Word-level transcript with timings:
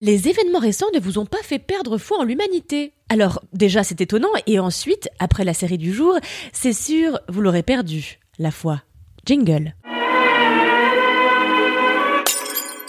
Les 0.00 0.28
événements 0.28 0.60
récents 0.60 0.86
ne 0.94 1.00
vous 1.00 1.18
ont 1.18 1.26
pas 1.26 1.42
fait 1.42 1.58
perdre 1.58 1.98
foi 1.98 2.20
en 2.20 2.22
l'humanité. 2.22 2.92
Alors, 3.08 3.42
déjà, 3.52 3.82
c'est 3.82 4.00
étonnant, 4.00 4.28
et 4.46 4.60
ensuite, 4.60 5.08
après 5.18 5.42
la 5.42 5.54
série 5.54 5.76
du 5.76 5.92
jour, 5.92 6.16
c'est 6.52 6.72
sûr, 6.72 7.18
vous 7.28 7.40
l'aurez 7.40 7.64
perdu, 7.64 8.20
la 8.38 8.52
foi. 8.52 8.80
Jingle. 9.26 9.74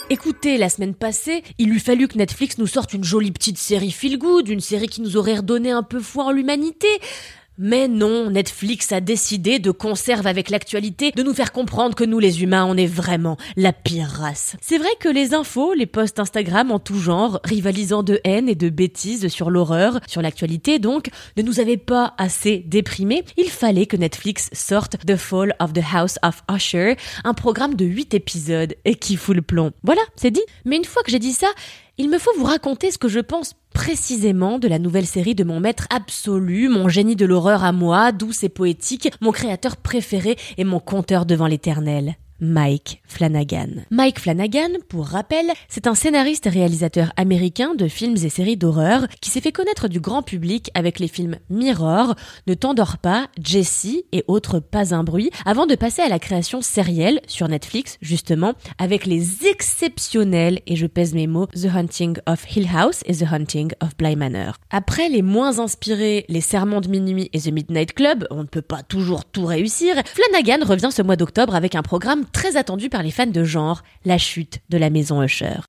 Écoutez, 0.08 0.56
la 0.56 0.68
semaine 0.68 0.94
passée, 0.94 1.42
il 1.58 1.70
lui 1.70 1.80
fallut 1.80 2.06
que 2.06 2.16
Netflix 2.16 2.58
nous 2.58 2.68
sorte 2.68 2.94
une 2.94 3.02
jolie 3.02 3.32
petite 3.32 3.58
série 3.58 3.90
feel 3.90 4.16
good, 4.16 4.48
une 4.48 4.60
série 4.60 4.88
qui 4.88 5.02
nous 5.02 5.16
aurait 5.16 5.38
redonné 5.38 5.72
un 5.72 5.82
peu 5.82 5.98
foi 5.98 6.26
en 6.26 6.30
l'humanité. 6.30 6.86
Mais 7.62 7.88
non, 7.88 8.30
Netflix 8.30 8.90
a 8.90 9.02
décidé 9.02 9.58
de 9.58 9.70
conserve 9.70 10.26
avec 10.26 10.48
l'actualité, 10.48 11.12
de 11.14 11.22
nous 11.22 11.34
faire 11.34 11.52
comprendre 11.52 11.94
que 11.94 12.04
nous 12.04 12.18
les 12.18 12.42
humains, 12.42 12.64
on 12.64 12.74
est 12.74 12.86
vraiment 12.86 13.36
la 13.54 13.74
pire 13.74 14.08
race. 14.08 14.56
C'est 14.62 14.78
vrai 14.78 14.88
que 14.98 15.10
les 15.10 15.34
infos, 15.34 15.74
les 15.74 15.84
posts 15.84 16.18
Instagram 16.18 16.70
en 16.70 16.78
tout 16.78 16.98
genre, 16.98 17.38
rivalisant 17.44 18.02
de 18.02 18.18
haine 18.24 18.48
et 18.48 18.54
de 18.54 18.70
bêtises 18.70 19.28
sur 19.28 19.50
l'horreur, 19.50 20.00
sur 20.06 20.22
l'actualité 20.22 20.78
donc, 20.78 21.10
ne 21.36 21.42
nous 21.42 21.60
avaient 21.60 21.76
pas 21.76 22.14
assez 22.16 22.64
déprimés. 22.66 23.26
Il 23.36 23.50
fallait 23.50 23.84
que 23.84 23.98
Netflix 23.98 24.48
sorte 24.54 24.96
The 25.06 25.16
Fall 25.16 25.54
of 25.60 25.74
the 25.74 25.84
House 25.92 26.18
of 26.22 26.42
Usher, 26.50 26.96
un 27.24 27.34
programme 27.34 27.74
de 27.74 27.84
8 27.84 28.14
épisodes 28.14 28.74
et 28.86 28.94
qui 28.94 29.16
fout 29.16 29.36
le 29.36 29.42
plomb. 29.42 29.72
Voilà, 29.82 30.00
c'est 30.16 30.30
dit. 30.30 30.40
Mais 30.64 30.76
une 30.76 30.86
fois 30.86 31.02
que 31.02 31.10
j'ai 31.10 31.18
dit 31.18 31.34
ça, 31.34 31.48
il 31.98 32.08
me 32.08 32.18
faut 32.18 32.30
vous 32.36 32.44
raconter 32.44 32.90
ce 32.90 32.98
que 32.98 33.08
je 33.08 33.20
pense 33.20 33.54
précisément 33.74 34.58
de 34.58 34.68
la 34.68 34.78
nouvelle 34.78 35.06
série 35.06 35.34
de 35.34 35.44
mon 35.44 35.60
maître 35.60 35.86
absolu, 35.90 36.68
mon 36.68 36.88
génie 36.88 37.16
de 37.16 37.26
l'horreur 37.26 37.64
à 37.64 37.72
moi, 37.72 38.12
douce 38.12 38.42
et 38.44 38.48
poétique, 38.48 39.10
mon 39.20 39.32
créateur 39.32 39.76
préféré 39.76 40.36
et 40.56 40.64
mon 40.64 40.80
conteur 40.80 41.26
devant 41.26 41.46
l'éternel. 41.46 42.16
Mike 42.40 43.02
Flanagan. 43.06 43.84
Mike 43.90 44.18
Flanagan, 44.18 44.70
pour 44.88 45.06
rappel, 45.06 45.46
c'est 45.68 45.86
un 45.86 45.94
scénariste 45.94 46.46
et 46.46 46.50
réalisateur 46.50 47.12
américain 47.16 47.74
de 47.74 47.86
films 47.86 48.16
et 48.16 48.30
séries 48.30 48.56
d'horreur 48.56 49.06
qui 49.20 49.30
s'est 49.30 49.42
fait 49.42 49.52
connaître 49.52 49.88
du 49.88 50.00
grand 50.00 50.22
public 50.22 50.70
avec 50.74 50.98
les 50.98 51.08
films 51.08 51.36
Mirror, 51.50 52.14
Ne 52.46 52.54
t'endors 52.54 52.98
pas, 52.98 53.28
Jessie 53.42 54.04
et 54.12 54.24
autres 54.26 54.58
Pas 54.58 54.94
un 54.94 55.04
bruit, 55.04 55.30
avant 55.44 55.66
de 55.66 55.74
passer 55.74 56.00
à 56.00 56.08
la 56.08 56.18
création 56.18 56.62
sérielle 56.62 57.20
sur 57.26 57.48
Netflix, 57.48 57.98
justement, 58.00 58.54
avec 58.78 59.04
les 59.04 59.46
exceptionnels, 59.46 60.60
et 60.66 60.76
je 60.76 60.86
pèse 60.86 61.12
mes 61.12 61.26
mots, 61.26 61.46
The 61.48 61.66
Hunting 61.74 62.16
of 62.26 62.56
Hill 62.56 62.68
House 62.74 63.02
et 63.04 63.16
The 63.16 63.30
Hunting 63.30 63.72
of 63.82 63.96
Bly 63.98 64.16
Manor. 64.16 64.54
Après 64.70 65.08
les 65.08 65.22
moins 65.22 65.58
inspirés, 65.58 66.24
Les 66.28 66.40
Serments 66.40 66.80
de 66.80 66.88
minuit 66.88 67.28
et 67.32 67.40
The 67.40 67.52
Midnight 67.52 67.92
Club, 67.92 68.26
on 68.30 68.38
ne 68.38 68.48
peut 68.48 68.62
pas 68.62 68.82
toujours 68.82 69.26
tout 69.26 69.44
réussir, 69.44 69.94
Flanagan 70.06 70.64
revient 70.64 70.90
ce 70.90 71.02
mois 71.02 71.16
d'octobre 71.16 71.54
avec 71.54 71.74
un 71.74 71.82
programme 71.82 72.24
très 72.32 72.56
attendu 72.56 72.88
par 72.88 73.02
les 73.02 73.10
fans 73.10 73.26
de 73.26 73.44
genre, 73.44 73.82
La 74.04 74.18
chute 74.18 74.60
de 74.68 74.78
la 74.78 74.90
maison 74.90 75.22
Usher. 75.22 75.60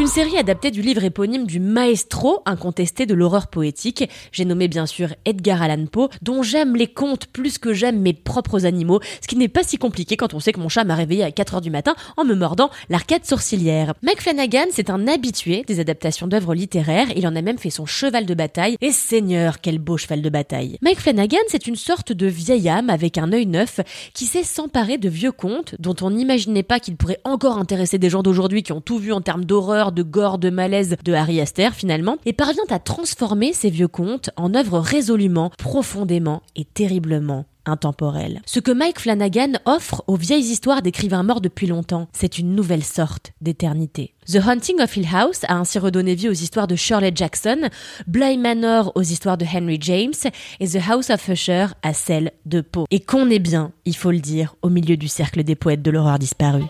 Une 0.00 0.06
série 0.06 0.38
adaptée 0.38 0.70
du 0.70 0.80
livre 0.80 1.04
éponyme 1.04 1.46
du 1.46 1.60
maestro 1.60 2.40
incontesté 2.46 3.04
de 3.04 3.12
l'horreur 3.12 3.48
poétique, 3.48 4.08
j'ai 4.32 4.46
nommé 4.46 4.66
bien 4.66 4.86
sûr 4.86 5.10
Edgar 5.26 5.60
Allan 5.60 5.84
Poe, 5.84 6.08
dont 6.22 6.42
j'aime 6.42 6.74
les 6.74 6.86
contes 6.86 7.26
plus 7.26 7.58
que 7.58 7.74
j'aime 7.74 8.00
mes 8.00 8.14
propres 8.14 8.64
animaux, 8.64 9.00
ce 9.20 9.28
qui 9.28 9.36
n'est 9.36 9.48
pas 9.48 9.62
si 9.62 9.76
compliqué 9.76 10.16
quand 10.16 10.32
on 10.32 10.40
sait 10.40 10.52
que 10.52 10.58
mon 10.58 10.70
chat 10.70 10.84
m'a 10.84 10.94
réveillé 10.94 11.22
à 11.22 11.28
4h 11.28 11.60
du 11.60 11.68
matin 11.68 11.94
en 12.16 12.24
me 12.24 12.34
mordant 12.34 12.70
l'arcade 12.88 13.26
sourcilière. 13.26 13.92
Mike 14.02 14.22
Flanagan, 14.22 14.64
c'est 14.70 14.88
un 14.88 15.06
habitué 15.06 15.64
des 15.66 15.80
adaptations 15.80 16.26
d'œuvres 16.26 16.54
littéraires, 16.54 17.08
il 17.14 17.26
en 17.28 17.36
a 17.36 17.42
même 17.42 17.58
fait 17.58 17.68
son 17.68 17.84
cheval 17.84 18.24
de 18.24 18.32
bataille, 18.32 18.78
et 18.80 18.92
seigneur, 18.92 19.60
quel 19.60 19.78
beau 19.78 19.98
cheval 19.98 20.22
de 20.22 20.30
bataille. 20.30 20.78
Mike 20.80 21.00
Flanagan, 21.00 21.36
c'est 21.48 21.66
une 21.66 21.76
sorte 21.76 22.14
de 22.14 22.26
vieille 22.26 22.70
âme 22.70 22.88
avec 22.88 23.18
un 23.18 23.34
œil 23.34 23.44
neuf 23.44 23.80
qui 24.14 24.24
sait 24.24 24.44
s'emparer 24.44 24.96
de 24.96 25.10
vieux 25.10 25.32
contes 25.32 25.74
dont 25.78 25.96
on 26.00 26.10
n'imaginait 26.10 26.62
pas 26.62 26.80
qu'ils 26.80 26.96
pourraient 26.96 27.20
encore 27.24 27.58
intéresser 27.58 27.98
des 27.98 28.08
gens 28.08 28.22
d'aujourd'hui 28.22 28.62
qui 28.62 28.72
ont 28.72 28.80
tout 28.80 28.96
vu 28.96 29.12
en 29.12 29.20
termes 29.20 29.44
d'horreur, 29.44 29.89
de 29.92 30.02
gore, 30.02 30.38
de 30.38 30.50
malaise 30.50 30.96
de 31.04 31.12
Harry 31.12 31.40
Astor 31.40 31.72
finalement, 31.72 32.16
et 32.26 32.32
parvient 32.32 32.64
à 32.70 32.78
transformer 32.78 33.52
ces 33.52 33.70
vieux 33.70 33.88
contes 33.88 34.30
en 34.36 34.54
œuvres 34.54 34.78
résolument, 34.78 35.50
profondément 35.58 36.42
et 36.56 36.64
terriblement 36.64 37.46
intemporelles. 37.66 38.40
Ce 38.46 38.60
que 38.60 38.72
Mike 38.72 39.00
Flanagan 39.00 39.52
offre 39.64 40.02
aux 40.06 40.16
vieilles 40.16 40.50
histoires 40.50 40.82
d'écrivains 40.82 41.22
morts 41.22 41.40
depuis 41.40 41.66
longtemps, 41.66 42.08
c'est 42.12 42.38
une 42.38 42.54
nouvelle 42.54 42.84
sorte 42.84 43.32
d'éternité. 43.40 44.14
The 44.26 44.36
Hunting 44.36 44.80
of 44.80 44.96
Hill 44.96 45.08
House 45.12 45.44
a 45.48 45.56
ainsi 45.56 45.78
redonné 45.78 46.14
vie 46.14 46.28
aux 46.28 46.32
histoires 46.32 46.66
de 46.66 46.76
Shirley 46.76 47.12
Jackson, 47.14 47.68
Bly 48.06 48.38
Manor 48.38 48.92
aux 48.94 49.02
histoires 49.02 49.38
de 49.38 49.44
Henry 49.44 49.78
James 49.80 50.14
et 50.60 50.68
The 50.68 50.78
House 50.88 51.10
of 51.10 51.28
Usher 51.28 51.66
à 51.82 51.94
celle 51.94 52.32
de 52.46 52.60
Poe. 52.60 52.84
Et 52.90 53.00
qu'on 53.00 53.30
est 53.30 53.38
bien, 53.38 53.72
il 53.84 53.96
faut 53.96 54.10
le 54.10 54.20
dire, 54.20 54.54
au 54.62 54.68
milieu 54.68 54.96
du 54.96 55.08
cercle 55.08 55.42
des 55.42 55.54
poètes 55.54 55.82
de 55.82 55.90
l'horreur 55.90 56.18
disparue. 56.18 56.64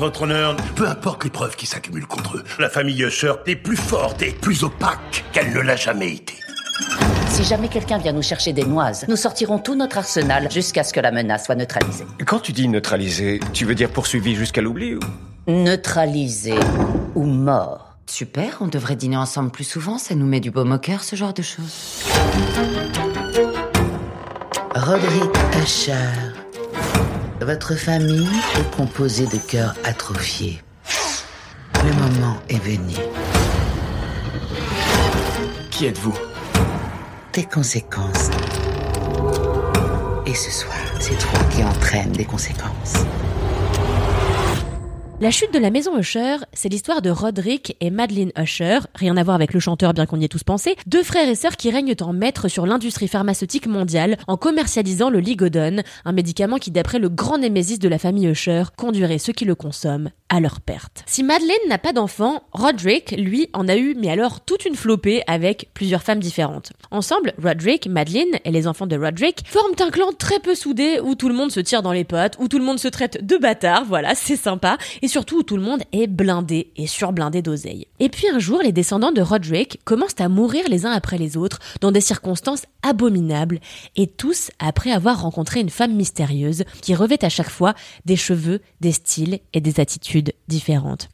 Votre 0.00 0.22
honneur, 0.22 0.56
Peu 0.76 0.88
importe 0.88 1.24
les 1.24 1.30
preuves 1.30 1.56
qui 1.56 1.66
s'accumulent 1.66 2.06
contre 2.06 2.38
eux, 2.38 2.44
la 2.58 2.70
famille 2.70 3.02
Usher 3.02 3.34
est 3.44 3.54
plus 3.54 3.76
forte 3.76 4.22
et 4.22 4.30
plus 4.30 4.64
opaque 4.64 5.26
qu'elle 5.30 5.52
ne 5.52 5.60
l'a 5.60 5.76
jamais 5.76 6.14
été. 6.14 6.32
Si 7.28 7.44
jamais 7.44 7.68
quelqu'un 7.68 7.98
vient 7.98 8.14
nous 8.14 8.22
chercher 8.22 8.54
des 8.54 8.64
noises, 8.64 9.04
nous 9.08 9.16
sortirons 9.16 9.58
tout 9.58 9.74
notre 9.74 9.98
arsenal 9.98 10.50
jusqu'à 10.50 10.84
ce 10.84 10.94
que 10.94 11.00
la 11.00 11.10
menace 11.12 11.44
soit 11.44 11.54
neutralisée. 11.54 12.06
Quand 12.26 12.40
tu 12.40 12.52
dis 12.52 12.66
neutralisé, 12.66 13.40
tu 13.52 13.66
veux 13.66 13.74
dire 13.74 13.90
poursuivi 13.90 14.34
jusqu'à 14.34 14.62
l'oubli 14.62 14.94
ou? 14.94 15.00
Neutralisée 15.46 16.58
ou 17.14 17.26
mort. 17.26 17.98
Super, 18.06 18.56
on 18.62 18.68
devrait 18.68 18.96
dîner 18.96 19.18
ensemble 19.18 19.50
plus 19.50 19.64
souvent, 19.64 19.98
ça 19.98 20.14
nous 20.14 20.26
met 20.26 20.40
du 20.40 20.50
baume 20.50 20.72
au 20.72 20.78
cœur, 20.78 21.04
ce 21.04 21.14
genre 21.14 21.34
de 21.34 21.42
choses. 21.42 22.04
Roderick 24.74 25.30
Usher. 25.62 26.29
Votre 27.50 27.74
famille 27.74 28.28
est 28.60 28.76
composée 28.76 29.26
de 29.26 29.36
cœurs 29.36 29.74
atrophiés. 29.82 30.62
Le 31.82 31.92
moment 31.94 32.36
est 32.48 32.62
venu. 32.62 32.94
Qui 35.72 35.86
êtes-vous? 35.86 36.16
Des 37.32 37.42
conséquences. 37.42 38.30
Et 40.26 40.34
ce 40.34 40.52
soir, 40.52 40.78
c'est 41.00 41.18
toi 41.18 41.40
qui 41.50 41.64
entraîne 41.64 42.12
des 42.12 42.24
conséquences. 42.24 42.94
La 45.22 45.30
chute 45.30 45.52
de 45.52 45.58
la 45.58 45.68
maison 45.68 45.98
Usher, 45.98 46.36
c'est 46.54 46.70
l'histoire 46.70 47.02
de 47.02 47.10
Roderick 47.10 47.76
et 47.82 47.90
Madeleine 47.90 48.32
Usher, 48.38 48.78
rien 48.94 49.18
à 49.18 49.22
voir 49.22 49.34
avec 49.34 49.52
le 49.52 49.60
chanteur 49.60 49.92
bien 49.92 50.06
qu'on 50.06 50.18
y 50.18 50.24
ait 50.24 50.28
tous 50.28 50.44
pensé, 50.44 50.76
deux 50.86 51.02
frères 51.02 51.28
et 51.28 51.34
sœurs 51.34 51.58
qui 51.58 51.70
règnent 51.70 51.94
en 52.00 52.14
maître 52.14 52.48
sur 52.48 52.64
l'industrie 52.64 53.06
pharmaceutique 53.06 53.66
mondiale 53.66 54.16
en 54.28 54.38
commercialisant 54.38 55.10
le 55.10 55.20
Ligodon, 55.20 55.82
un 56.06 56.12
médicament 56.12 56.56
qui 56.56 56.70
d'après 56.70 56.98
le 56.98 57.10
grand 57.10 57.36
némésis 57.36 57.78
de 57.78 57.88
la 57.90 57.98
famille 57.98 58.28
Usher 58.28 58.62
conduirait 58.78 59.18
ceux 59.18 59.34
qui 59.34 59.44
le 59.44 59.54
consomment 59.54 60.10
à 60.30 60.40
leur 60.40 60.62
perte. 60.62 61.02
Si 61.06 61.22
Madeleine 61.22 61.68
n'a 61.68 61.76
pas 61.76 61.92
d'enfant, 61.92 62.44
Roderick, 62.52 63.14
lui, 63.18 63.50
en 63.52 63.68
a 63.68 63.76
eu, 63.76 63.94
mais 63.98 64.10
alors 64.10 64.40
toute 64.40 64.64
une 64.64 64.76
flopée 64.76 65.22
avec 65.26 65.68
plusieurs 65.74 66.02
femmes 66.02 66.20
différentes. 66.20 66.72
Ensemble, 66.90 67.34
Roderick, 67.42 67.88
Madeleine 67.88 68.38
et 68.44 68.52
les 68.52 68.66
enfants 68.66 68.86
de 68.86 68.96
Roderick 68.96 69.42
forment 69.44 69.74
un 69.80 69.90
clan 69.90 70.12
très 70.16 70.38
peu 70.38 70.54
soudé 70.54 70.98
où 71.02 71.14
tout 71.14 71.28
le 71.28 71.34
monde 71.34 71.50
se 71.50 71.60
tire 71.60 71.82
dans 71.82 71.92
les 71.92 72.04
pattes, 72.04 72.36
où 72.38 72.48
tout 72.48 72.58
le 72.58 72.64
monde 72.64 72.78
se 72.78 72.88
traite 72.88 73.26
de 73.26 73.36
bâtard, 73.36 73.84
voilà, 73.84 74.14
c'est 74.14 74.36
sympa, 74.36 74.78
surtout 75.10 75.38
où 75.38 75.42
tout 75.42 75.56
le 75.56 75.62
monde 75.62 75.82
est 75.92 76.06
blindé 76.06 76.72
et 76.76 76.86
surblindé 76.86 77.42
d'oseille. 77.42 77.86
Et 77.98 78.08
puis 78.08 78.28
un 78.28 78.38
jour, 78.38 78.62
les 78.62 78.72
descendants 78.72 79.12
de 79.12 79.20
Roderick 79.20 79.80
commencent 79.84 80.20
à 80.20 80.28
mourir 80.28 80.64
les 80.68 80.86
uns 80.86 80.92
après 80.92 81.18
les 81.18 81.36
autres 81.36 81.58
dans 81.80 81.92
des 81.92 82.00
circonstances 82.00 82.64
abominables, 82.82 83.60
et 83.96 84.06
tous 84.06 84.50
après 84.58 84.90
avoir 84.90 85.20
rencontré 85.20 85.60
une 85.60 85.68
femme 85.68 85.94
mystérieuse 85.94 86.64
qui 86.80 86.94
revêt 86.94 87.22
à 87.24 87.28
chaque 87.28 87.50
fois 87.50 87.74
des 88.06 88.16
cheveux, 88.16 88.60
des 88.80 88.92
styles 88.92 89.40
et 89.52 89.60
des 89.60 89.80
attitudes 89.80 90.32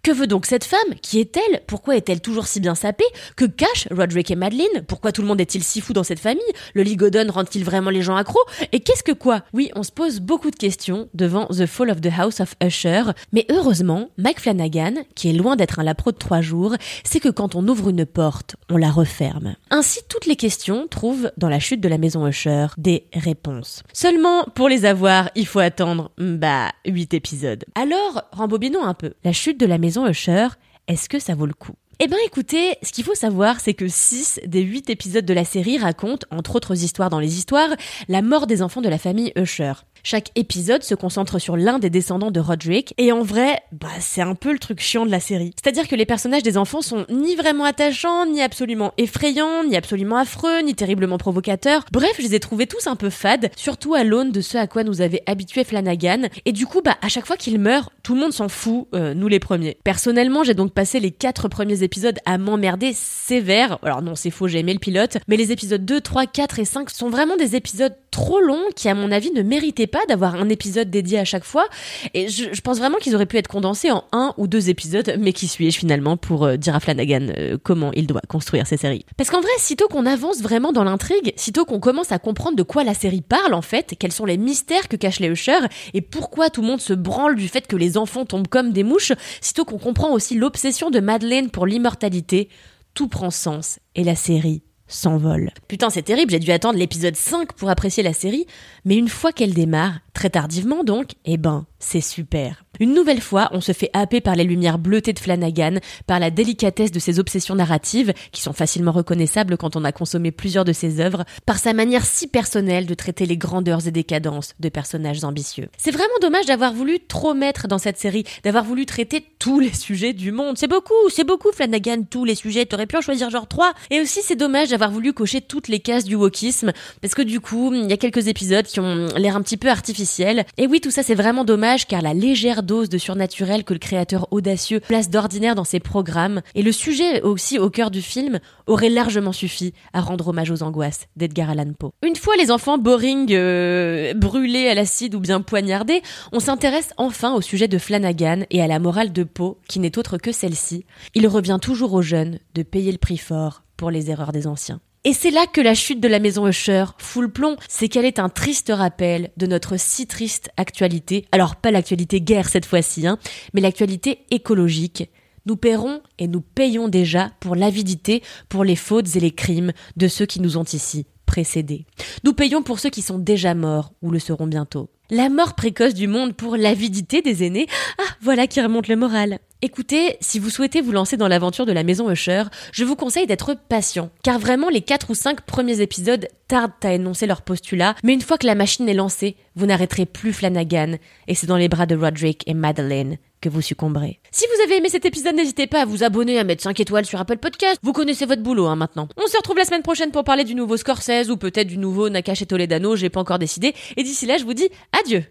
Que 0.03 0.13
veut 0.13 0.27
donc 0.27 0.47
cette 0.47 0.65
femme 0.65 0.95
Qui 1.03 1.21
est-elle? 1.21 1.63
Pourquoi 1.67 1.97
est-elle 1.97 2.21
toujours 2.21 2.47
si 2.47 2.61
bien 2.61 2.75
sapée? 2.75 3.05
Que 3.37 3.45
cachent 3.45 3.89
Roderick 3.91 4.31
et 4.31 4.37
Madeleine? 4.37 4.83
Pourquoi 4.89 5.13
tout 5.13 5.23
le 5.23 5.29
monde 5.29 5.41
est-il 5.41 5.63
si 5.63 5.81
fou 5.81 5.93
dans 5.93 6.05
cette 6.05 6.21
famille? 6.21 6.43
Le 6.75 6.83
ligodon 6.83 7.27
rend-il 7.31 7.65
vraiment 7.65 7.91
les 7.91 8.03
gens 8.03 8.17
accros? 8.17 8.45
Et 8.73 8.81
qu'est-ce 8.81 9.03
que 9.03 9.13
quoi? 9.13 9.43
Oui, 9.53 9.71
on 9.75 9.83
se 9.83 9.93
pose 9.93 10.21
beaucoup 10.21 10.51
de 10.51 10.57
questions 10.57 11.09
devant 11.15 11.47
The 11.47 11.67
Fall 11.67 11.91
of 11.91 12.01
the 12.01 12.11
House 12.17 12.41
of 12.41 12.55
Usher, 12.63 13.03
mais 13.33 13.47
heureusement 13.51 14.09
Mike 14.17 14.41
Flanagan, 14.41 14.95
qui 15.15 15.29
est 15.29 15.35
loin 15.35 15.57
d'être 15.57 15.79
un 15.79 15.85
lapro 15.85 16.13
de 16.13 16.17
trois 16.17 16.41
jours, 16.41 16.75
sait 17.05 17.21
que 17.21 17.29
quand 17.29 17.55
on 17.55 17.67
ouvre 17.69 17.91
une 17.91 18.07
porte, 18.07 18.57
on 18.71 18.77
la 18.77 18.91
referme. 18.91 19.57
Ainsi, 19.71 20.01
toutes 20.09 20.27
les 20.27 20.37
questions 20.37 20.87
trouvent, 20.89 21.31
dans 21.37 21.49
la 21.49 21.61
chute 21.61 21.81
de 21.81 21.89
la 21.89 21.99
maison 21.99 22.27
Usher, 22.27 22.69
des 22.79 23.07
réponses. 23.13 23.83
Seulement, 23.93 24.45
pour 24.55 24.69
les 24.69 24.85
avoir, 24.85 25.31
il 25.35 25.47
faut 25.47 25.59
attendre, 25.59 26.11
bah, 26.19 26.73
8 26.87 27.15
épisodes. 27.15 27.65
Alors, 27.75 28.23
rembobinons 28.33 28.85
un 28.85 28.95
peu. 28.95 29.13
La 29.27 29.33
chute 29.33 29.59
de 29.59 29.67
la 29.67 29.79
maison 29.79 30.07
Usher, 30.07 30.47
est-ce 30.87 31.09
que 31.09 31.19
ça 31.19 31.35
vaut 31.35 31.47
le 31.47 31.53
coup? 31.53 31.73
Eh 31.99 32.07
ben 32.07 32.17
écoutez, 32.27 32.77
ce 32.81 32.93
qu'il 32.93 33.03
faut 33.03 33.17
savoir, 33.17 33.59
c'est 33.59 33.75
que 33.75 33.89
6 33.89 34.39
des 34.47 34.61
8 34.61 34.89
épisodes 34.89 35.25
de 35.25 35.35
la 35.35 35.45
série 35.45 35.79
racontent, 35.79 36.25
entre 36.31 36.55
autres 36.55 36.85
histoires 36.85 37.11
dans 37.11 37.19
les 37.19 37.37
histoires, 37.37 37.71
la 38.07 38.23
mort 38.23 38.47
des 38.47 38.63
enfants 38.63 38.83
de 38.83 38.89
la 38.89 38.99
famille 38.99 39.33
Usher. 39.35 39.73
Chaque 40.09 40.31
épisode 40.37 40.85
se 40.85 40.95
concentre 40.95 41.41
sur 41.41 41.57
l'un 41.57 41.81
des 41.81 41.91
descendants 41.91 42.31
de 42.31 42.39
Roderick, 42.39 42.95
et 42.97 43.11
en 43.11 43.25
vrai, 43.25 43.59
bah 43.73 43.89
c'est 43.99 44.21
un 44.21 44.37
peu 44.37 44.53
le 44.53 44.61
truc 44.61 44.79
chiant 44.79 45.05
de 45.05 45.11
la 45.11 45.19
série. 45.19 45.53
C'est-à-dire 45.61 45.89
que 45.89 45.97
les 45.97 46.07
personnages 46.07 46.45
des 46.45 46.57
enfants 46.57 46.81
sont 46.81 47.07
ni 47.11 47.35
vraiment 47.35 47.65
attachants, 47.65 48.25
ni 48.25 48.41
absolument 48.41 48.93
effrayants, 48.99 49.65
ni 49.65 49.75
absolument 49.75 50.19
affreux, 50.19 50.61
ni 50.61 50.77
terriblement 50.77 51.19
provocateurs. 51.19 51.85
Bref, 51.91 52.13
je 52.19 52.23
les 52.23 52.37
ai 52.37 52.39
trouvés 52.39 52.69
tous 52.69 52.87
un 52.87 52.95
peu 52.95 53.11
fades, 53.11 53.51
surtout 53.57 53.95
à 53.95 54.05
l'aune 54.05 54.31
de 54.31 54.41
ce 54.41 54.57
à 54.57 54.69
quoi 54.69 54.85
nous 54.85 55.01
avait 55.01 55.25
habitué 55.27 55.65
Flanagan, 55.65 56.29
et 56.45 56.53
du 56.53 56.67
coup, 56.67 56.83
bah 56.83 56.97
à 57.03 57.09
chaque 57.09 57.27
fois 57.27 57.37
qu'il 57.37 57.59
meurt, 57.59 57.91
tout 58.05 58.15
le 58.15 58.21
monde 58.21 58.33
s'en 58.33 58.49
fout, 58.49 58.87
euh, 58.95 59.13
nous 59.13 59.27
les 59.27 59.41
premiers. 59.41 59.77
Personnellement, 59.83 60.45
j'ai 60.45 60.55
donc 60.55 60.73
passé 60.73 61.01
les 61.01 61.11
quatre 61.11 61.49
premiers 61.49 61.83
épisodes 61.83 62.21
à 62.27 62.39
m'emmerder 62.39 62.93
sévère. 62.95 63.81
Alors 63.83 64.03
non, 64.03 64.15
c'est 64.15 64.31
faux, 64.31 64.47
j'ai 64.47 64.61
aimé 64.61 64.73
le 64.73 64.79
pilote, 64.79 65.19
mais 65.27 65.37
les 65.37 65.51
épisodes 65.51 65.85
2, 65.85 66.01
3, 66.01 66.27
4 66.27 66.61
et 66.61 66.65
5 66.65 66.91
sont 66.91 67.11
vraiment 67.11 67.37
des 67.37 67.57
épisodes 67.57 67.97
trop 68.13 68.39
longs 68.41 68.69
qui, 68.77 68.89
à 68.89 68.95
mon 68.95 69.11
avis, 69.11 69.33
ne 69.33 69.43
méritaient 69.43 69.89
pas 69.89 69.96
d'avoir 70.09 70.35
un 70.35 70.49
épisode 70.49 70.91
dédié 70.91 71.19
à 71.19 71.25
chaque 71.25 71.45
fois. 71.45 71.67
Et 72.15 72.29
je, 72.29 72.61
pense 72.61 72.79
vraiment 72.79 72.99
qu'ils 72.99 73.15
auraient 73.15 73.27
pu 73.27 73.37
être 73.37 73.49
condensés 73.49 73.91
en 73.91 74.05
un 74.13 74.35
ou 74.37 74.47
deux 74.47 74.71
épisodes, 74.71 75.17
mais 75.19 75.33
qui 75.33 75.49
suis-je 75.49 75.79
finalement 75.79 76.17
pour 76.17 76.45
euh, 76.45 76.57
dire 76.57 76.75
à 76.75 76.81
Flanagan 76.81 77.29
euh, 77.37 77.59
comment 77.63 77.91
il 77.95 78.07
doit 78.07 78.23
construire 78.29 78.67
ses 78.67 78.77
séries? 78.77 79.05
Parce 79.17 79.31
qu'en 79.31 79.41
vrai, 79.41 79.51
sitôt 79.59 79.89
qu'on 79.89 80.07
avance 80.07 80.41
vraiment 80.41 80.73
dans 80.73 80.85
l'intrigue, 80.85 81.33
sitôt 81.37 81.65
qu'on 81.65 81.81
commence 81.81 82.13
à 82.13 82.19
comprendre 82.19 82.57
de 82.57 82.63
quoi 82.63 82.85
la 82.85 82.95
série 82.95 83.23
parle 83.23 83.55
en 83.55 83.63
fait, 83.63 83.95
quels 83.99 84.13
sont 84.13 84.27
les 84.27 84.37
mystères 84.37 84.89
que 84.89 84.97
cachent 84.97 85.21
les 85.21 85.29
Usher 85.29 85.59
et 85.95 86.01
pourquoi 86.01 86.51
tout 86.51 86.63
le 86.63 86.69
monde 86.69 86.81
se 86.81 86.93
branle 86.93 87.37
du 87.37 87.49
fait 87.49 87.67
que 87.67 87.77
les 87.77 87.97
enfants 87.97 88.25
tombent 88.25 88.49
comme 88.49 88.73
des 88.73 88.85
mouches, 88.85 89.13
sitôt 89.41 89.65
qu'on 89.65 89.79
comprend 89.79 90.13
aussi 90.13 90.35
l'obsession 90.35 90.91
de 90.91 91.01
Madeleine 91.01 91.51
pour 91.51 91.67
l'immortalité, 91.67 92.49
tout 92.95 93.09
prend 93.09 93.31
sens 93.31 93.79
et 93.95 94.05
la 94.05 94.15
série 94.15 94.63
s'envole. 94.89 95.51
Putain, 95.69 95.91
c'est 95.91 96.03
terrible, 96.03 96.31
j'ai 96.31 96.39
dû 96.39 96.51
attendre 96.51 96.79
l'épisode 96.79 97.17
5 97.17 97.53
pour 97.55 97.71
apprécier 97.71 98.03
la 98.03 98.13
série, 98.13 98.47
mais 98.85 98.97
une 98.97 99.09
fois 99.09 99.33
qu'elle 99.33 99.55
démarre, 99.55 100.01
très 100.13 100.31
tardivement 100.31 100.85
donc, 100.85 101.13
eh 101.25 101.37
ben, 101.37 101.67
c'est 101.79 102.01
super. 102.01 102.65
Une 102.81 102.95
nouvelle 102.95 103.21
fois, 103.21 103.49
on 103.53 103.61
se 103.61 103.73
fait 103.73 103.91
happer 103.93 104.21
par 104.21 104.37
les 104.37 104.45
lumières 104.45 104.79
bleutées 104.79 105.13
de 105.13 105.19
Flanagan, 105.19 105.79
par 106.07 106.21
la 106.21 106.31
délicatesse 106.31 106.91
de 106.91 106.99
ses 106.99 107.19
obsessions 107.19 107.55
narratives, 107.55 108.13
qui 108.33 108.43
sont 108.43 108.53
facilement 108.53 108.93
reconnaissables 108.93 109.57
quand 109.57 109.77
on 109.77 109.85
a 109.85 109.93
consommé 109.93 110.31
plusieurs 110.31 110.65
de 110.65 110.73
ses 110.73 111.01
œuvres, 111.01 111.25
par 111.45 111.59
sa 111.59 111.73
manière 111.73 112.05
si 112.05 112.27
personnelle 112.27 112.87
de 112.87 112.95
traiter 112.95 113.27
les 113.27 113.37
grandeurs 113.37 113.87
et 113.87 113.91
décadences 113.91 114.55
de 114.61 114.69
personnages 114.69 115.25
ambitieux. 115.25 115.69
C'est 115.79 115.91
vraiment 115.91 116.09
dommage 116.21 116.47
d'avoir 116.47 116.73
voulu 116.73 117.01
trop 117.01 117.35
mettre 117.35 117.69
dans 117.69 117.79
cette 117.79 117.99
série, 117.99 118.25
d'avoir 118.45 118.65
voulu 118.65 118.87
traiter 118.87 119.25
tous 119.39 119.61
les 119.61 119.73
sujets 119.73 120.13
du 120.13 120.33
monde. 120.33 120.59
C'est 120.59 120.69
beaucoup, 120.69 120.95
c'est 121.09 121.25
beaucoup 121.25 121.53
Flanagan, 121.53 122.03
tous 122.09 122.25
les 122.25 122.35
sujets, 122.35 122.67
t'aurais 122.67 122.87
pu 122.87 122.97
en 122.97 123.01
choisir 123.01 123.31
genre 123.31 123.49
trois. 123.49 123.73
Et 123.91 124.01
aussi 124.01 124.21
c'est 124.23 124.37
dommage 124.37 124.69
d'avoir 124.69 124.91
voulu 124.91 125.13
cocher 125.13 125.41
toutes 125.41 125.69
les 125.69 125.81
cases 125.81 126.05
du 126.05 126.15
wokisme, 126.15 126.73
parce 127.01 127.15
que 127.15 127.23
du 127.23 127.41
coup, 127.41 127.73
il 127.73 127.89
y 127.89 127.93
a 127.93 127.97
quelques 127.97 128.29
épisodes 128.29 128.67
qui 128.67 128.81
ont 128.81 129.09
l'air 129.17 129.37
un 129.37 129.43
petit 129.43 129.57
peu 129.57 129.69
artificiels. 129.69 130.45
Et 130.59 130.67
oui, 130.67 130.81
tout 130.81 130.91
ça 130.91 131.03
c'est 131.03 131.15
vraiment 131.15 131.45
dommage 131.45 131.87
car 131.87 132.03
la 132.03 132.15
légère 132.15 132.63
dose 132.67 132.91
de 132.91 132.99
surnaturel 132.99 133.65
que 133.65 133.73
le 133.73 133.79
créateur 133.79 134.29
audacieux 134.31 134.81
place 134.81 135.09
d'ordinaire 135.09 135.55
dans 135.55 135.65
ses 135.65 135.81
programmes, 135.81 136.43
et 136.55 136.63
le 136.63 136.73
sujet 136.73 137.23
aussi 137.23 137.59
au 137.59 137.71
cœur 137.71 137.91
du 137.91 138.03
film, 138.03 138.41
aurait 138.67 138.91
largement 138.91 139.33
suffi 139.33 139.73
à 139.93 140.01
rendre 140.01 140.29
hommage 140.29 140.51
aux 140.51 140.63
angoisses 140.63 141.07
d'Edgar 141.17 141.51
Allan 141.51 141.73
Poe. 141.79 141.93
Une 142.05 142.17
fois 142.17 142.37
les 142.37 142.51
enfants 142.51 142.79
boring, 142.79 143.33
euh, 143.33 144.13
brûlés 144.15 144.69
à 144.69 144.75
l'acide 144.75 145.15
ou 145.15 145.21
bien 145.21 145.41
poignardés, 145.41 146.03
on 146.33 146.41
s'intéresse 146.41 146.91
enfin 146.99 147.33
au 147.33 147.41
sujet 147.41 147.69
de 147.69 147.79
Flanagan 147.79 148.43
et 148.51 148.63
à 148.63 148.67
la 148.67 148.79
morale 148.79 149.13
de 149.13 149.25
Poe, 149.25 149.57
qui 149.69 149.79
n'est 149.79 149.99
autre 149.99 150.19
que 150.19 150.33
celle-ci. 150.33 150.85
Il 151.15 151.27
revient 151.29 151.59
toujours 151.63 151.95
aux 151.95 152.03
jeunes 152.03 152.39
de 152.55 152.63
payer 152.63 152.93
le 152.93 152.99
prix 152.99 153.19
fort 153.19 153.63
pour 153.77 153.91
les 153.91 154.11
erreurs 154.11 154.33
des 154.33 154.47
anciens. 154.47 154.81
Et 155.07 155.13
c'est 155.13 155.31
là 155.31 155.47
que 155.47 155.61
la 155.61 155.75
chute 155.75 156.01
de 156.01 156.09
la 156.09 156.19
maison 156.19 156.49
Usher 156.49 156.87
fout 156.99 157.23
le 157.23 157.31
plomb, 157.31 157.55
c'est 157.69 157.87
qu'elle 157.87 158.05
est 158.05 158.19
un 158.19 158.29
triste 158.29 158.73
rappel 158.75 159.31
de 159.37 159.47
notre 159.47 159.79
si 159.79 160.09
triste 160.09 160.51
actualité. 160.57 161.27
Alors 161.31 161.55
pas 161.55 161.71
l'actualité 161.71 162.21
guerre 162.21 162.49
cette 162.49 162.67
fois-ci, 162.67 163.07
hein, 163.07 163.17
mais 163.55 163.61
l'actualité 163.61 164.25
écologique. 164.33 165.09
Nous 165.47 165.55
paierons 165.55 166.01
et 166.19 166.27
nous 166.27 166.41
payons 166.41 166.89
déjà 166.89 167.31
pour 167.39 167.55
l'avidité, 167.55 168.25
pour 168.49 168.65
les 168.65 168.75
fautes 168.75 169.15
et 169.15 169.21
les 169.21 169.31
crimes 169.31 169.73
de 169.97 170.09
ceux 170.09 170.27
qui 170.27 170.41
nous 170.41 170.57
ont 170.57 170.65
ici 170.65 171.07
précédés. 171.25 171.87
Nous 172.25 172.33
payons 172.33 172.65
pour 172.65 172.81
ceux 172.81 172.91
qui 172.91 173.03
sont 173.03 173.21
déjà 173.21 173.55
morts 173.55 173.93
ou 174.03 174.11
le 174.11 174.19
seront 174.19 174.49
bientôt. 174.49 174.91
La 175.11 175.29
mort 175.29 175.55
précoce 175.55 175.95
du 175.95 176.09
monde 176.09 176.35
pour 176.35 176.57
l'avidité 176.57 177.23
des 177.23 177.45
aînés. 177.45 177.69
Ah, 177.99 178.13
voilà 178.23 178.49
qui 178.49 178.61
remonte 178.61 178.89
le 178.89 178.97
moral. 178.97 179.39
Écoutez, 179.63 180.19
si 180.21 180.39
vous 180.39 180.51
souhaitez 180.51 180.83
vous 180.83 180.93
lancer 180.93 181.17
dans 181.17 181.29
l'aventure 181.29 181.65
de 181.65 181.73
la 181.73 181.83
maison 181.83 182.11
Usher, 182.11 182.43
je 182.73 182.85
vous 182.85 182.95
conseille 182.95 183.27
d'être 183.27 183.57
patient, 183.71 184.11
car 184.23 184.39
vraiment 184.39 184.69
les 184.69 184.83
4 184.83 185.09
ou 185.09 185.15
5 185.15 185.41
premiers 185.41 185.81
épisodes 185.81 186.29
tardent 186.47 186.73
à 186.83 186.93
énoncer 186.93 187.27
leur 187.27 187.41
postulat, 187.41 187.95
mais 188.05 188.13
une 188.13 188.21
fois 188.21 188.37
que 188.37 188.47
la 188.47 188.55
machine 188.55 188.87
est 188.87 188.95
lancée, 188.95 189.35
vous 189.55 189.65
n'arrêterez 189.65 190.05
plus 190.05 190.35
Flanagan, 190.35 190.97
et 191.27 191.35
c'est 191.35 191.47
dans 191.47 191.57
les 191.57 191.71
bras 191.71 191.87
de 191.87 191.97
Roderick 191.97 192.43
et 192.47 192.53
Madeleine 192.53 193.17
que 193.41 193.49
vous 193.49 193.63
succomberez. 193.63 194.21
Si 194.31 194.45
vous 194.55 194.63
avez 194.63 194.77
aimé 194.77 194.91
cet 194.91 195.07
épisode, 195.07 195.35
n'hésitez 195.35 195.67
pas 195.67 195.83
à 195.83 195.85
vous 195.87 196.05
abonner, 196.05 196.39
à 196.39 196.45
mettre 196.45 196.63
5 196.63 196.79
étoiles 196.79 197.07
sur 197.07 197.19
Apple 197.19 197.39
Podcast. 197.39 197.79
Vous 197.83 197.95
connaissez 197.95 198.27
votre 198.27 198.43
boulot 198.43 198.67
hein, 198.67 198.77
maintenant. 198.77 199.09
On 199.17 199.27
se 199.27 199.39
retrouve 199.39 199.57
la 199.57 199.65
semaine 199.65 199.83
prochaine 199.83 200.11
pour 200.11 200.25
parler 200.25 200.45
du 200.45 200.55
nouveau 200.55 200.77
Scorsese 200.77 201.31
ou 201.31 201.39
peut-être 201.39 201.69
du 201.69 201.79
nouveau 201.79 202.11
Nakash 202.11 202.43
et 202.43 202.47
Toledano, 202.47 202.95
j'ai 202.95 203.09
pas 203.09 203.21
encore 203.21 203.39
décidé. 203.39 203.75
Et 203.97 204.03
d'ici 204.03 204.27
là, 204.27 204.37
je 204.37 204.45
vous 204.45 204.55
dis 204.55 204.69
adieu 205.03 205.25